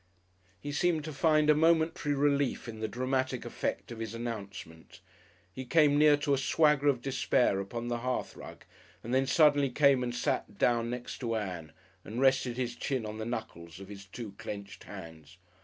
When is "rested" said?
12.19-12.57